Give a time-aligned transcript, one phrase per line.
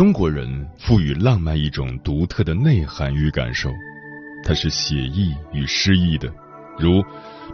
[0.00, 3.70] 中国人赋予浪漫一种独特的内涵与感受，
[4.42, 6.26] 它是写意与诗意的，
[6.78, 7.04] 如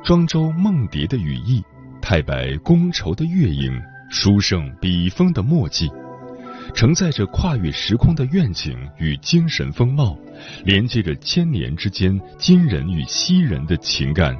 [0.05, 1.61] 庄周梦蝶的羽翼，
[2.01, 3.77] 太白宫愁的月影，
[4.11, 5.91] 书圣笔锋的墨迹，
[6.73, 10.17] 承载着跨越时空的愿景与精神风貌，
[10.65, 14.37] 连接着千年之间今人与昔人的情感，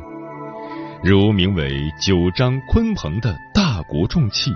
[1.03, 4.53] 如名为《九章鲲鹏》的大国重器。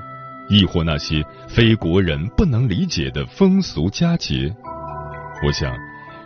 [0.51, 4.53] 亦或那些非国人不能理解的风俗佳节，
[5.47, 5.73] 我想，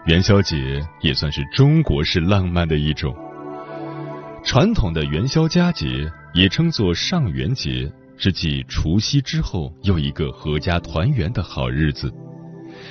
[0.06, 3.14] 元宵节也算是中国式浪漫的一种。
[4.42, 12.11] 传统的元宵佳节也称作上元节，是继除夕之后又一个阖家团圆的好日子。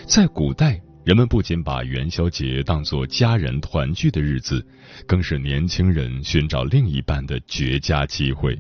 [0.05, 4.63] 在古代，人们不仅把元宵节当作家人团聚的日子，
[5.07, 8.55] 更是年轻人寻找另一半的绝佳机会。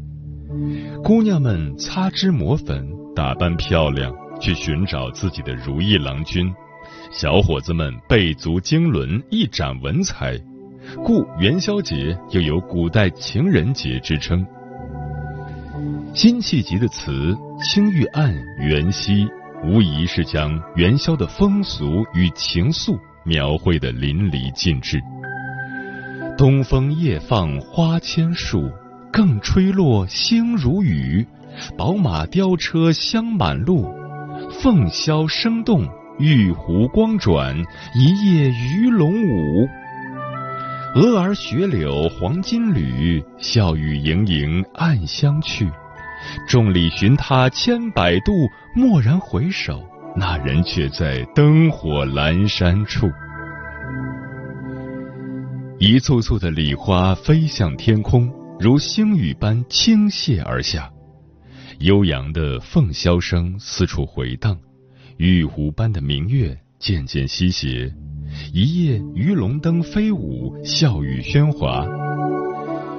[1.03, 6.45] 姑娘们擦脂抹粉，打扮漂亮，去寻找自己的如意郎君；
[7.11, 10.39] 小伙子们备足经纶，一展文采。
[11.03, 14.45] 故元宵节又有古代情人节之称。
[16.13, 17.11] 辛弃疾的词
[17.63, 18.33] 《青玉案·
[18.63, 19.25] 元夕》，
[19.63, 25.01] 无疑是将元宵的风俗与情愫描绘的淋漓尽致。
[26.37, 28.69] 东风夜放花千树。
[29.13, 31.23] 更吹落星如雨，
[31.77, 33.85] 宝马雕车香满路，
[34.59, 35.87] 凤箫声动，
[36.17, 37.55] 玉壶光转，
[37.95, 39.69] 一夜鱼龙舞。
[40.95, 45.69] 蛾儿雪柳黄金缕，笑语盈盈暗香去。
[46.47, 48.31] 众里寻他千百度，
[48.75, 49.79] 蓦然回首，
[50.15, 53.11] 那人却在灯火阑珊处。
[55.77, 58.27] 一簇簇的礼花飞向天空。
[58.59, 60.89] 如星雨般倾泻而下，
[61.79, 64.57] 悠扬的凤箫声四处回荡，
[65.17, 67.93] 玉壶般的明月渐渐西斜，
[68.53, 71.85] 一夜鱼龙灯飞舞，笑语喧哗。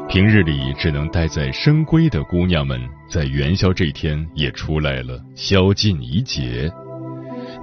[0.06, 2.78] 平日里只能待在深闺的姑娘们，
[3.08, 6.70] 在元宵这天也出来了，宵禁已解。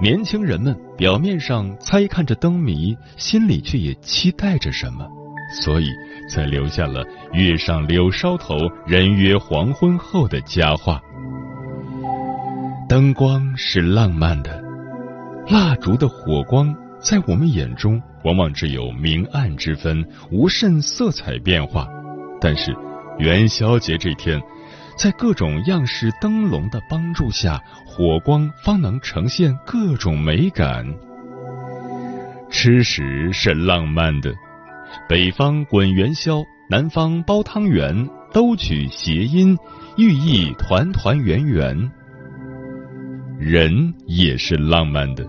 [0.00, 5.08] 年轻人们表面上猜看着灯谜，心里却也期待着什么。
[5.52, 5.90] 所以
[6.28, 11.00] 才留下了“月上柳梢头，人约黄昏后”的佳话。
[12.88, 14.62] 灯光是浪漫的，
[15.48, 21.86] 蜡烛的火光在我们眼中往往只有明暗之分，无甚色彩变化。
[22.40, 22.74] 但是
[23.18, 24.40] 元宵节这天，
[24.96, 30.86] 在各种样式灯笼的帮助下，火光方能呈现各种美感。
[32.50, 34.34] 吃食是浪漫的。
[35.08, 39.56] 北方滚元宵，南方包汤圆，都取谐音，
[39.96, 41.90] 寓意团团圆圆。
[43.38, 45.24] 人也是浪漫的，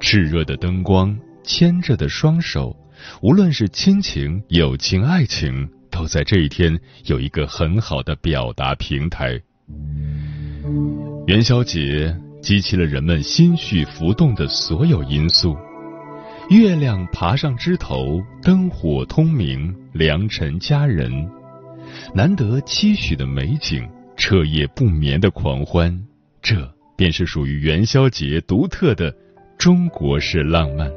[0.00, 2.74] 炽热的灯光，牵着的双手，
[3.20, 9.40] 无论是亲情、友情、爱情，都在这一天有一个很好的表达平台。
[11.26, 15.56] 元宵节激起了人们心绪浮动的所有因素。
[16.50, 21.10] 月亮爬上枝头，灯火通明，良辰佳人，
[22.14, 25.98] 难得期许的美景，彻夜不眠的狂欢，
[26.42, 26.54] 这
[26.96, 29.12] 便是属于元宵节独特的
[29.56, 30.90] 中国式浪漫。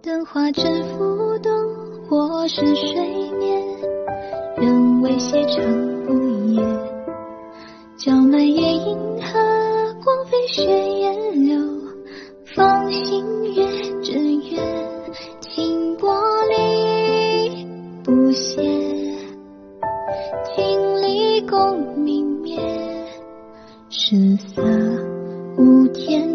[0.00, 0.64] 灯花正
[0.96, 1.52] 浮动，
[2.08, 2.94] 我是睡
[3.38, 3.60] 眠，
[4.56, 6.12] 人未歇成不
[6.46, 6.62] 夜，
[7.98, 11.73] 皎满夜莺和光飞雪烟流。
[12.54, 13.66] 风行月
[14.00, 14.56] 正月，
[15.40, 16.14] 清波
[16.46, 17.66] 里
[18.04, 18.62] 不歇。
[20.54, 22.56] 镜里共明灭，
[23.88, 24.62] 十色
[25.56, 26.33] 无天。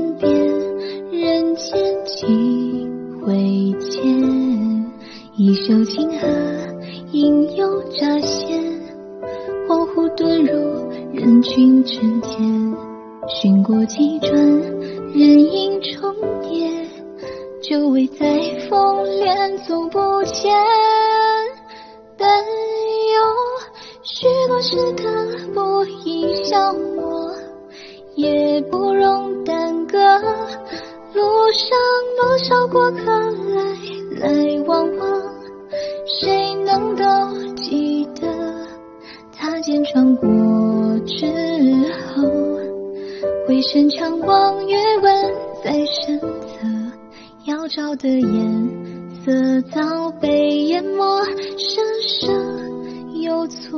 [51.60, 53.22] 生生。
[53.22, 53.78] 有错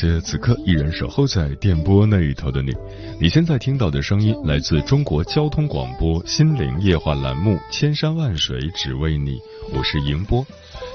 [0.00, 2.72] 谢此刻依然守候在电波那一头的你。
[3.20, 9.32] 你现在听到的声音来自中国交通广播心灵夜话栏目《千山万水只为你》，
[9.76, 10.46] 我是迎波。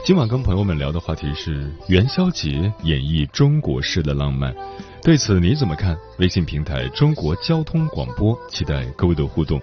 [0.05, 4.55] 今晚跟朋友们聊的话题是元宵节演绎中国式的浪漫，
[5.01, 5.97] 对此你怎么看？
[6.19, 9.61] 微信平台中国交通广播，期待各位的互动。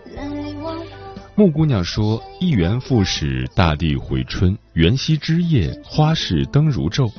[1.34, 4.54] 木姑娘说：“一元复始，大地回春。
[4.74, 7.10] 元夕之夜，花市灯如昼。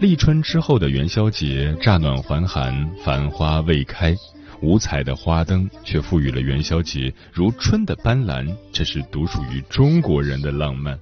[0.00, 4.16] 立春之后的元宵节，乍暖还寒，繁花未开，
[4.60, 8.46] 五彩的花灯却赋予了元宵节如春的斑斓。
[8.72, 10.98] 这是独属于中国人的浪漫。”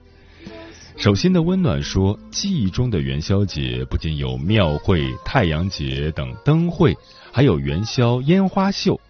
[0.99, 6.95] 手心的温暖说：“记忆中的元宵节不仅有庙会、太阳节等灯会，
[7.33, 9.01] 还有元宵烟花秀。”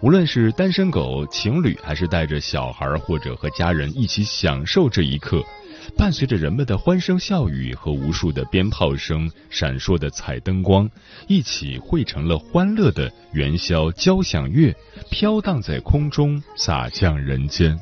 [0.00, 5.42] 无论是单身狗、情侣，还是带着小孩或者和家人一起享受这一刻，
[5.90, 10.88] 伴随着人们的欢声笑语和无数的鞭炮声、闪烁的彩灯光，
[11.28, 14.74] 一起汇成了欢乐的元宵交响乐，
[15.10, 17.78] 飘荡在空中，洒向人间。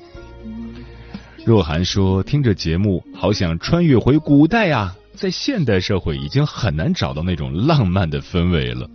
[1.45, 4.95] 若涵说：“听着节目，好想穿越回古代呀！
[5.15, 8.89] 在现代社会，已经很难找到那种浪漫的氛围了。”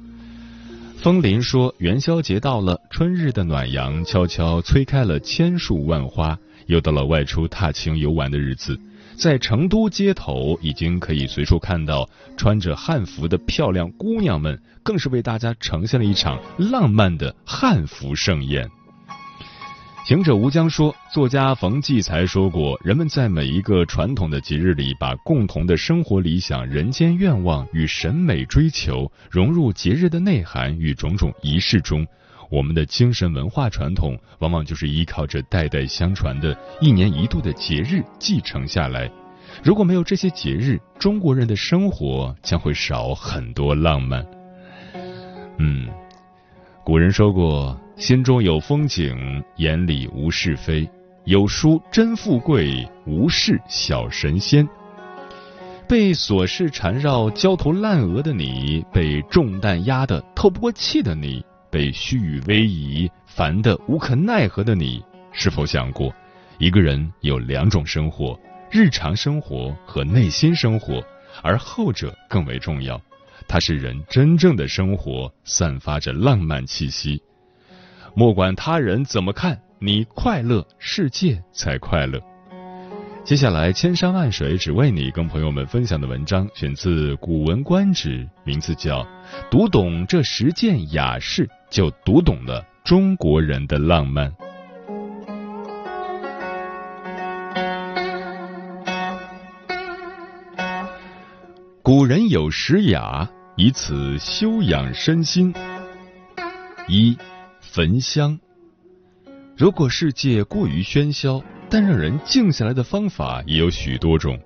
[1.01, 6.37] 风林说：“元宵节到了，春日的暖阳悄悄催开了千树万花，
[6.67, 8.79] 又到了外出踏青游玩的日子。
[9.15, 18.69] 在成都街头，已经可以随处看到穿着汉服的漂亮姑娘们，更是为大家呈现了一场浪漫的汉服盛宴。”
[20.05, 32.05] 行者无疆说，作家冯骥才说过，人们在每一个传统的节日里，把共同的生活理想、人间愿望与审美追求融入节日的内涵与种种仪式中。
[32.53, 39.09] 我们的精神文化传统，往往就是依靠着代代相传的一年一度的节日继承下来。
[39.63, 44.23] 如果没有这些节日，中国人的生活将会少很多浪漫。
[45.57, 45.87] 嗯，
[46.85, 47.75] 古人说过。
[47.95, 50.83] 心中有风景，眼里无是非；
[51.25, 54.67] 有书真富贵，无事小神仙。
[55.87, 66.13] 被琐事缠绕、焦头烂额的你，被重担压得透不过气的你，被虚与委蛇烦得无可奈何的你，是否想过，
[66.59, 68.39] 一个人有两种生活：
[68.69, 71.03] 日常生活和内心生活，
[71.41, 73.01] 而后者更为重要。
[73.47, 77.19] 它是人真正的生活，散发着浪漫气息。
[78.13, 82.21] 莫管他人怎么看，你快乐，世界才快乐。
[83.25, 89.01] 接下来，千山万水只为你，跟朋友们分享的文章选自《古文观止》，名字叫
[89.49, 94.29] 《读懂这十件雅事，就读懂了中国人的浪漫》。
[101.81, 105.53] 古人有十雅：以此修养身心。
[106.89, 107.17] 一
[107.61, 108.37] 焚香。
[109.55, 111.41] 如果世界过于喧嚣，
[111.73, 114.39] 但让人静下来的方法也有许多种。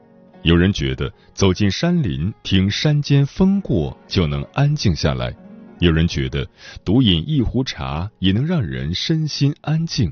[0.44, 5.30] 有人觉得走进山林，听山间风过就能安静下来；
[5.80, 6.48] 有人觉得
[6.86, 10.10] 独饮一壶茶也能让人身心安静；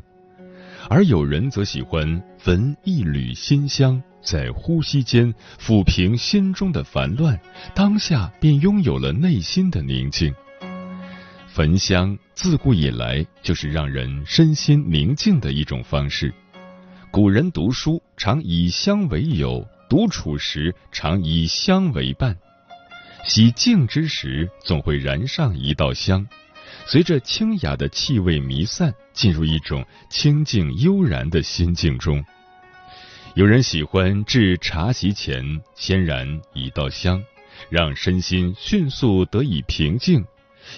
[0.90, 7.40] 而有人则喜欢焚一缕馨香，在呼吸间抚平心中的烦乱，
[7.74, 10.36] 当下便拥有了内心的宁静。
[11.48, 16.34] 焚香自古以来就是让人身心宁静的一种方式。
[17.16, 19.66] 古人读书常以香为友。
[19.88, 22.38] 独处时常以香为伴，
[23.24, 26.28] 洗净之时总会燃上一道香，
[26.86, 32.22] 随着清雅的气味弥散，进入一种清静悠然的心境中。
[33.36, 37.24] 有人喜欢置茶席前先燃一道香，
[37.70, 40.26] 让身心迅速得以平静，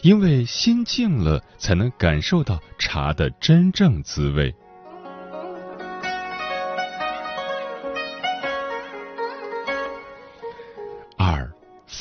[0.03, 4.53] 因为心静了，才能感受到茶的真正滋味。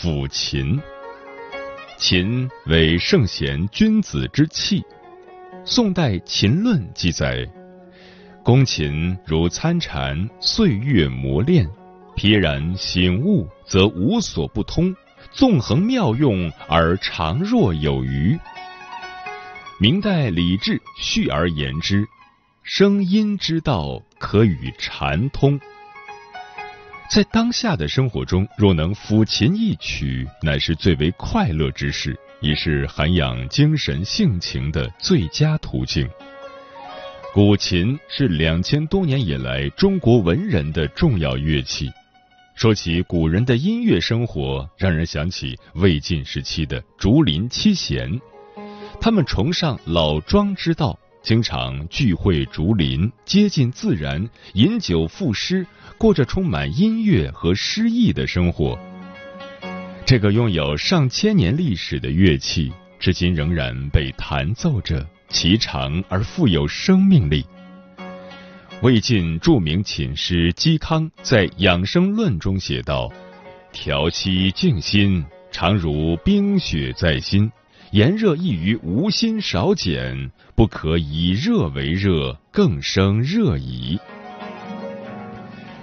[0.07, 0.81] 抚琴，
[1.99, 4.81] 琴为圣贤君子之器。
[5.65, 7.45] 宋代《琴论》记载：
[8.45, 11.69] 宫琴如参禅，岁月磨练，
[12.15, 14.95] 瞥然醒悟，则无所不通；
[15.33, 18.39] 纵横妙用，而常若有余。
[19.81, 22.07] 明代李治续而言之：
[22.63, 25.59] 声音之道，可与禅通。
[27.09, 36.09] 在当下的生活中，若能抚琴一曲，乃是最为快乐之事，也是涵养精神性情的最佳途径。
[37.33, 41.91] 古琴是两千多年以来中国文人的重要乐器。
[42.55, 48.21] 说起古人的音乐生活，让人想起魏晋时期的竹林七贤，
[49.01, 50.99] 他们崇尚老庄之道。
[51.23, 55.67] 经常聚会竹林，接近自然，饮酒赋诗，
[55.99, 58.79] 过着充满音乐和诗意的生活。
[60.05, 67.45] 这个拥有上千年历史的乐器，至今仍然被弹奏着，其长而富有生命力。
[68.83, 73.11] 魏晋著名琴师嵇康在《养生论》中写道
[73.73, 77.51] ：“调息静心，常如冰雪在心。”
[77.93, 83.99] 炎热易于无心少减，不可以热为热，更生热矣。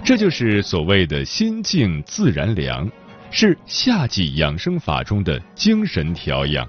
[0.04, 2.86] 这就是所谓的心静自然凉，
[3.30, 6.68] 是夏季养生法中的精神调养。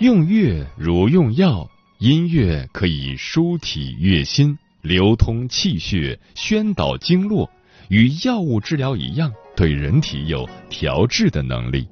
[0.00, 1.66] 用乐如用药，
[1.98, 7.50] 音乐可以舒体悦心，流通气血，宣导经络，
[7.88, 11.88] 与药物治疗一样，对人体有调治的能力。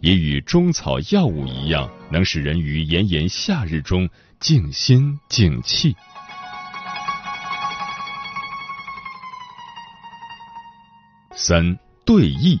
[0.00, 4.08] 也与中草药物一样，能使人于炎炎夏日中
[4.40, 5.94] 静心静气。
[11.44, 12.56] 三对弈，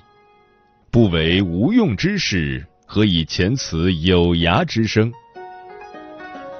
[0.90, 5.12] 不为无用之事，何以遣此有涯之生？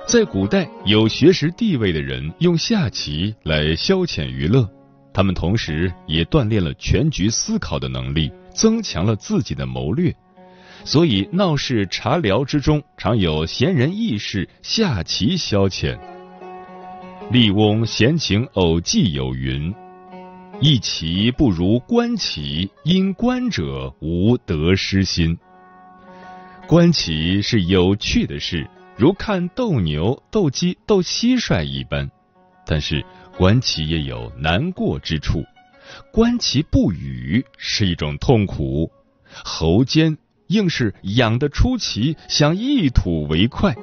[0.07, 4.71] 在古代，有学识地位的人用下棋来消遣娱乐，
[5.13, 10.15] 他们同时也锻炼了全局思考的能力，增强了自己的谋略。
[10.85, 15.99] 所以闹市茶寮之中，常有闲人异士下棋消遣。
[17.33, 19.75] 笠翁闲情偶记有云
[20.65, 25.37] ：“一棋不如观棋，因观者无得失心。”
[26.69, 32.09] 观棋是有趣的事，如看斗牛、斗鸡、斗蟋蟀一般。
[32.65, 33.05] 但是
[33.37, 35.43] 观棋也有难过之处，
[36.13, 38.89] 观棋不语是一种痛苦，
[39.45, 40.17] 喉间。
[40.49, 43.75] 硬是痒得出奇，想一吐为快。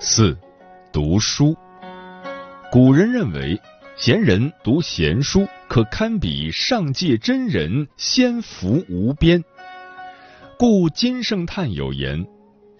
[0.00, 0.36] 四，
[0.90, 1.54] 读书。
[2.72, 3.60] 古人认为，
[3.96, 9.44] 贤人读闲书，可堪比上界真人，仙福无边。
[10.58, 12.26] 故金圣叹有言：“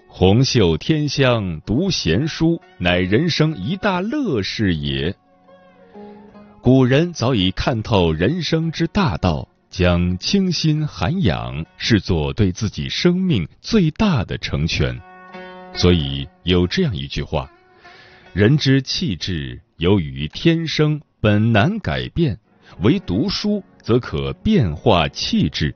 [0.08, 5.14] 红袖添香，读闲书，乃人生一大乐事也。”
[6.62, 9.46] 古人早已看透人生之大道。
[9.68, 15.00] 将清心涵养视作对自己生命最大的成全，
[15.74, 17.50] 所以有这样一句话
[18.34, 22.36] ：“人之气质由于天生，本难改变；
[22.82, 25.74] 唯读书则可变化气质。”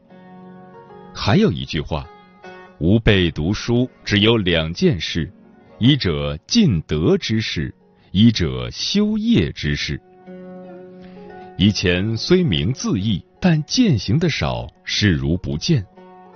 [1.13, 2.09] 还有一句话
[2.79, 5.29] ：“吾辈读书只有两件事，
[5.81, 7.75] 一者尽德之事，
[8.13, 10.01] 一者修业之事。”
[11.59, 15.85] 以前虽明字义，但践行的少，视如不见。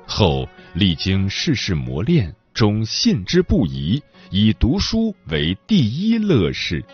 [0.05, 6.85] 后历经世事磨练，终信之不疑，以读书为第一乐事。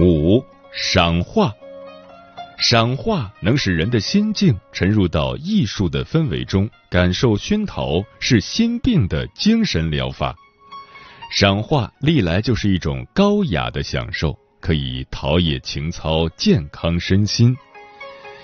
[0.00, 1.54] 五赏画，
[2.58, 10.34] 赏画能使人的心境沉入到艺术的氛围中，感受熏陶，是心病的精神疗法。
[11.30, 17.56] 赏画历来就是一种高雅的享受，可以陶冶情操，健康身心。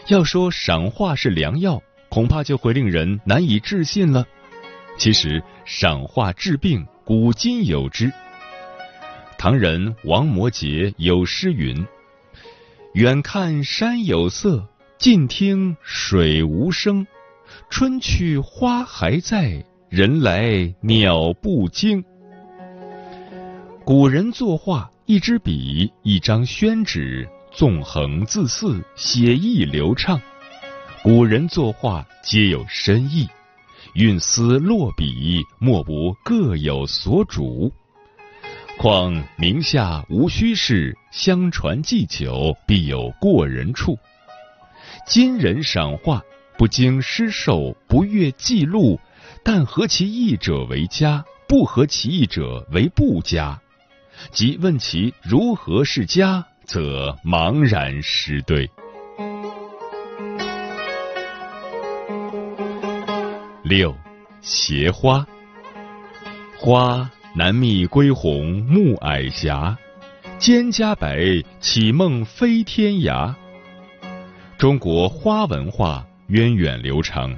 [0.06, 4.24] 要说赏画是良药，恐怕就会令人难以置信了。
[4.96, 8.12] 其实赏画治病，古今有之。
[9.40, 11.86] 唐人王摩诘有诗云
[12.92, 14.68] ：“远看山有色，
[14.98, 17.06] 近听水无声。
[17.70, 22.04] 春去花还在，人来鸟不惊。”
[23.82, 27.26] 古人作画，一支笔，一张宣纸。
[27.50, 30.20] 纵横字肆，写意流畅。
[31.02, 33.26] 古人作画皆有深意，
[33.94, 37.72] 运思落笔，莫不各有所主。
[38.80, 43.98] 况名下无虚事，相传既久，必有过人处。
[45.06, 46.22] 今人赏画，
[46.56, 48.98] 不经诗授，不阅记录，
[49.44, 53.60] 但合其意者为佳，不合其意者为不佳。
[54.32, 56.46] 即问其如何是佳？
[56.64, 58.70] 则茫然失对。
[63.62, 63.94] 六，
[64.40, 65.26] 斜花。
[66.56, 69.76] 花南觅归鸿暮霭霞，
[70.40, 73.32] 蒹葭白，绮梦飞天涯。
[74.58, 77.32] 中国花文化源远流长，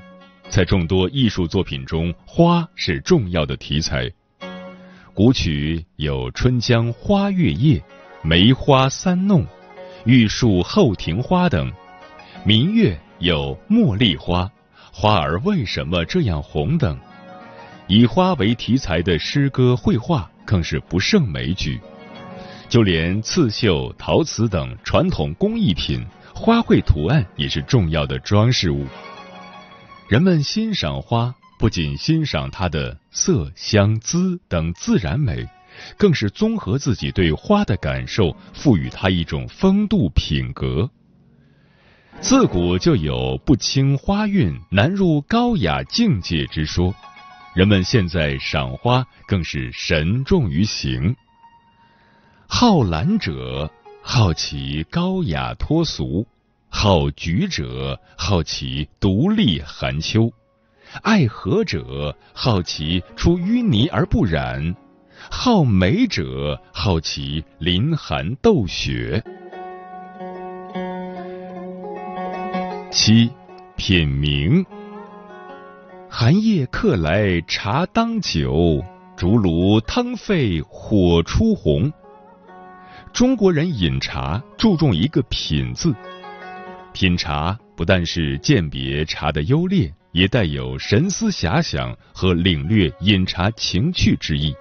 [0.48, 4.10] 在众多艺术作品中，花是重要的题材。
[5.12, 7.78] 古曲有《春江花月夜》。
[8.24, 9.44] 梅花三弄、
[10.04, 11.72] 玉树后庭花等，
[12.44, 14.48] 民乐有茉莉花、
[14.92, 16.96] 花儿为什么这样红等，
[17.94, 21.78] 以花为题材的诗歌、绘画更是不胜枚举。
[22.66, 26.02] 就连刺绣、陶瓷等传统工艺品，
[26.34, 28.86] 花卉图案也是重要的装饰物。
[30.08, 35.46] 人们欣赏花，不仅欣赏它的色、香、姿等自然美。
[35.98, 40.88] 更是综合自己对花的感受，赋予它一种风度品格。
[42.22, 46.94] 自古就有不清花韵，难入高雅境界之说。
[47.54, 51.14] 人们现在赏花，更是神重于形。
[52.46, 53.70] 好兰者
[54.02, 56.26] 好其高雅脱俗，
[56.70, 60.32] 好菊者好其独立寒秋，
[61.02, 64.74] 爱荷者好其出淤泥而不染。
[65.30, 69.22] 好美者好奇林寒斗雪。
[72.90, 73.30] 七
[73.76, 74.64] 品茗，
[76.14, 78.84] 寒夜客来茶当酒，
[79.16, 81.90] 竹炉汤沸火初红。
[83.14, 85.94] 中国人饮茶注重一个品字，
[86.92, 94.54] 品茶不但是鉴别茶的优劣，也带有神思遐想和领略饮茶情趣之意。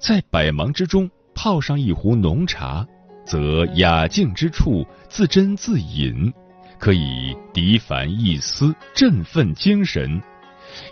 [0.00, 2.84] 在百忙之中泡上一壶浓茶，
[3.24, 6.32] 则雅静之处自斟自饮，
[6.78, 10.20] 可以涤烦易思、振奋精神；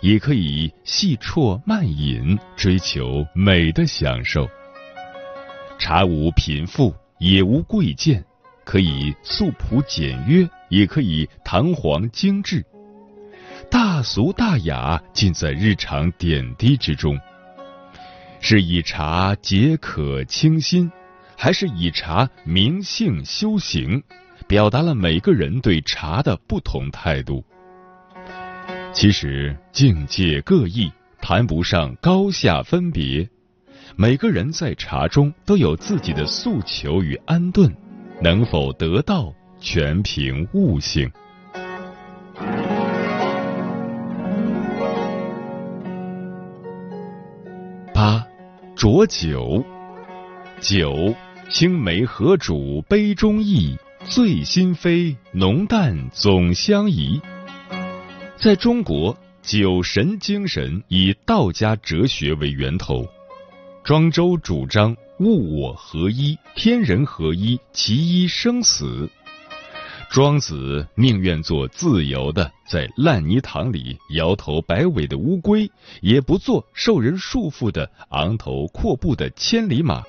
[0.01, 4.47] 也可以细啜慢饮，追求美的享受。
[5.79, 8.23] 茶无贫富，也无贵贱，
[8.65, 12.65] 可以素朴简约，也可以堂皇精致。
[13.69, 17.19] 大俗大雅，尽在日常点滴之中。
[18.39, 20.91] 是以茶解渴清心，
[21.35, 24.03] 还是以茶明性修行，
[24.47, 27.43] 表达了每个人对茶的不同态度。
[28.93, 30.89] 其实境界各异，
[31.21, 33.27] 谈不上高下分别。
[33.97, 37.69] 每个人在茶中都有自己的诉求与安顿，
[38.21, 41.11] 能否得到，全凭悟性。
[47.93, 48.25] 八
[48.75, 49.63] 浊酒，
[50.61, 51.13] 酒
[51.49, 53.75] 青梅何煮杯中意，
[54.09, 57.19] 醉心扉，浓淡总相宜。
[58.37, 63.05] 在中国，酒神精神以道家哲学为源头，
[63.83, 69.09] 庄周主张物我合一，天人合一，其一生死。
[70.09, 75.69] 庄子宁愿做自由的，在烂泥塘里摇头摆尾的乌龟，
[76.01, 80.01] 也不做受人束缚的昂头阔步的千里马。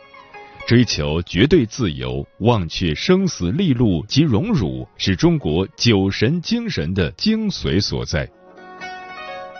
[0.68, 8.28] 追求绝对自由，忘却生死利禄及荣辱，是中国酒神精神的精髓所在。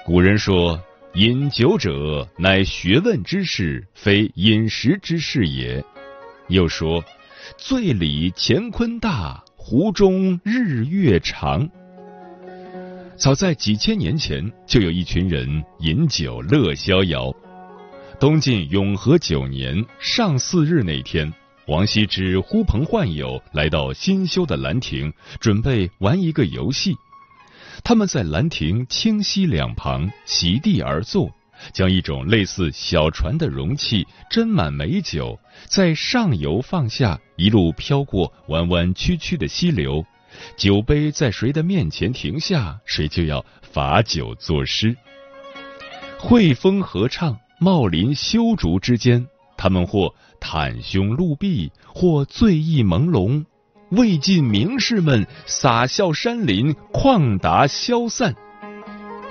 [0.04, 0.78] 古人说
[1.16, 5.82] ：“饮酒者，乃学问之事，非饮食之事也。”
[6.48, 7.02] 又说
[7.56, 11.66] ：“醉里乾坤大，壶中日月长。”
[13.16, 17.34] 早在几千年前，就有一群人饮酒乐逍遥。
[18.20, 21.32] 东晋永和九年上巳日那天，
[21.68, 26.96] 王羲之呼朋唤友来到新修的兰亭，准备玩一个游戏。
[27.84, 31.30] 他们在兰亭清溪两旁席地而坐，
[31.72, 40.04] 将一种类似小船的容器斟满美酒，在上游放下，一路飘过弯弯曲曲的溪流。
[40.56, 44.96] 酒杯在谁的面前停下，谁就要罚酒作诗。
[46.18, 47.38] 惠风合唱。
[47.60, 53.44] 茂林修竹之间，他们或袒胸露臂，或醉意朦胧。
[53.90, 58.32] 未尽名士们洒笑山林，旷达消散。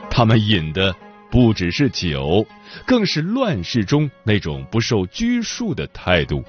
[0.09, 0.93] 他们饮的
[1.31, 2.45] 不只是酒，
[2.85, 6.43] 更是乱世中那种不受拘束的态度。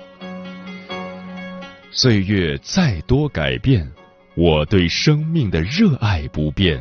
[1.92, 3.88] 岁月再多改变，
[4.34, 6.80] 我对生命的热爱不变。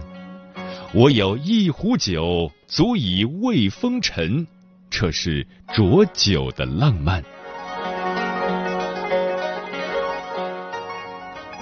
[0.91, 4.47] 我有一壶酒，足以慰风尘。
[4.89, 5.45] 这是
[5.75, 7.23] 浊酒的浪漫。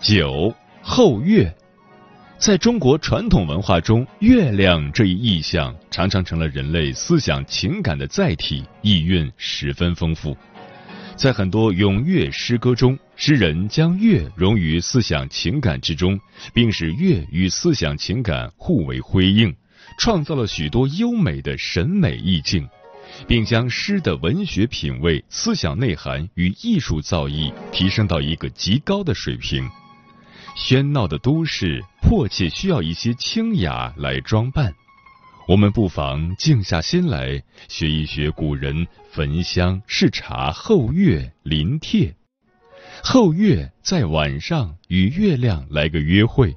[0.02, 1.52] 九后月，
[2.38, 10.38] 在中国传统文化中，月亮这一意象常常成了人类思想情感的载体，意蕴十分丰富。
[11.16, 16.20] 在很多咏月诗歌中，诗人将月融于思想情感之中，
[16.54, 19.56] 并使月与思想情感互为辉映，
[19.98, 22.68] 创造了许多优美的审美意境。
[23.28, 29.70] 并将诗的文学品味、思想内涵与艺术造诣提升到一个极高的水平。
[30.56, 34.74] 喧闹的都市迫切需要一些清雅来装扮，
[35.48, 42.16] 我们不妨静下心来学一学古人焚香、视茶、后月、临帖。
[43.04, 46.56] 后月在晚上与月亮来个约会，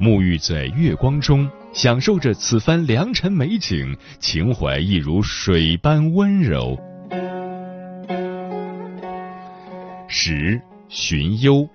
[0.00, 1.48] 沐浴在月光中。
[1.72, 6.76] 享受着此番良辰美景，情怀亦如水般温柔。
[10.08, 11.68] 十寻幽，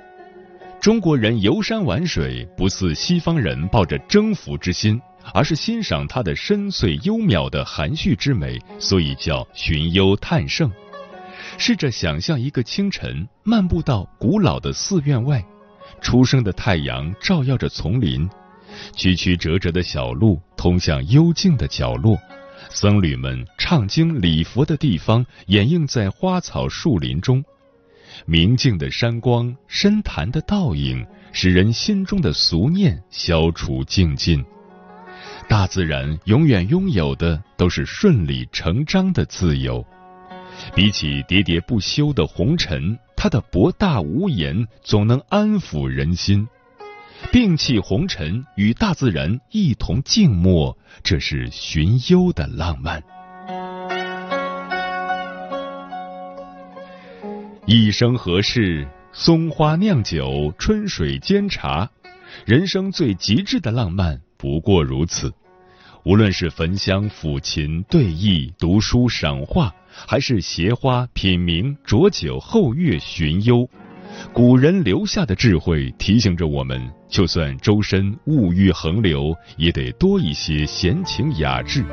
[0.81, 4.99] 中国人游山玩水，不似西方人抱着征服之心，
[5.33, 10.69] 而是欣赏它的深邃幽渺的含蓄之美，所以叫寻幽探胜。
[11.57, 15.45] 试着想象一个清晨，漫步到古老的寺院外，
[16.01, 18.27] 初升的太阳照耀着丛林。
[18.95, 22.17] 曲曲折折的小路通向幽静的角落，
[22.69, 27.43] 僧侣们唱经礼佛的地方掩映在花草树林中。
[28.25, 34.43] 明净的山光，深潭的倒影，使人心中的俗念消除净尽。
[35.49, 39.83] 大自然永远拥有的都是顺理成章的自由，
[40.75, 46.47] 比起喋喋不休的红尘，它的博大无言总能安抚人心。
[47.31, 53.03] 摒弃红尘，与大自然一同静默，这是寻幽的浪漫。
[57.65, 58.87] 一生何事？
[59.11, 61.89] 松花酿酒，春水煎茶。
[62.45, 65.33] 人生最极致的浪漫不过如此。
[66.03, 69.73] 无论是焚香、抚琴、对弈、读书、赏画，
[70.07, 73.67] 还是携花、品茗、浊酒、后月、寻幽。
[74.33, 81.85] 古人留下的智慧提醒着我们，就算周身物欲横流，也得多一些闲情雅致。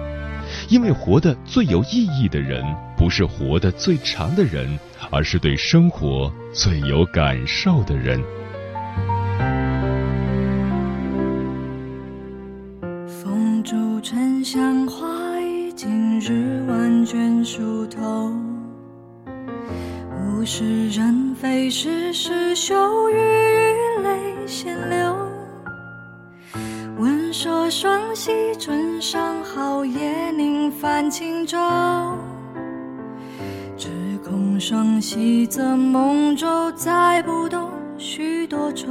[0.71, 2.65] 因为活得最有意义的人，
[2.97, 4.79] 不是活得最长的人，
[5.11, 8.19] 而是对生活最有感受的人。
[31.11, 31.59] 轻舟。
[33.77, 33.89] 只
[34.25, 37.69] 恐双溪则梦舟载不动
[37.99, 38.89] 许多愁。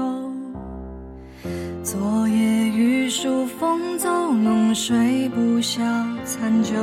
[1.82, 5.82] 昨夜雨疏风骤，浓睡不消
[6.26, 6.76] 残酒。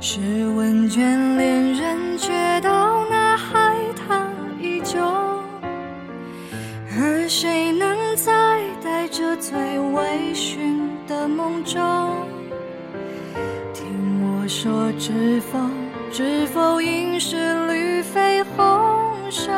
[0.00, 0.20] 试
[0.56, 0.98] 问眷
[1.36, 4.98] 恋人，却道那海棠依旧。
[6.98, 11.80] 而谁能再带着最微醺的梦中？
[14.56, 15.58] 说知否，
[16.12, 19.50] 知否，应是绿肥红瘦。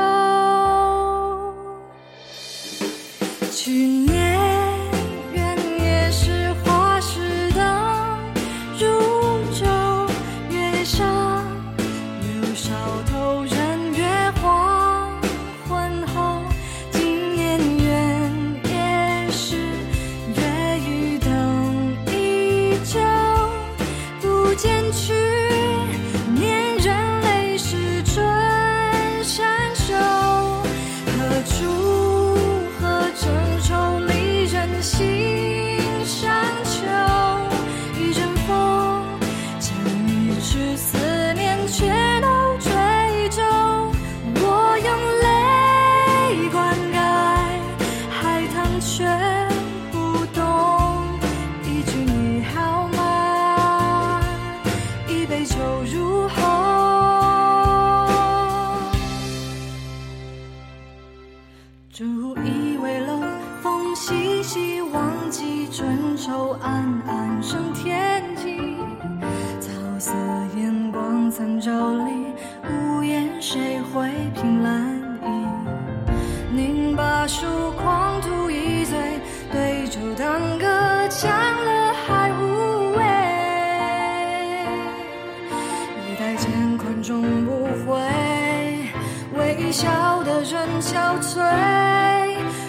[89.58, 91.40] 微笑的人憔悴。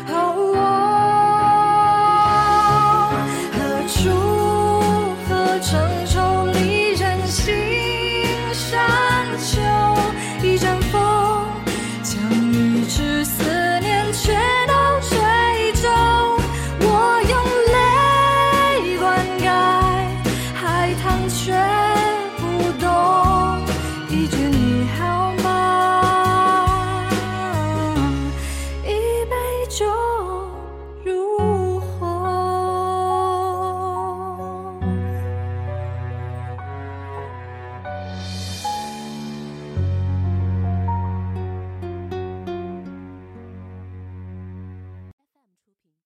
[0.07, 0.36] 后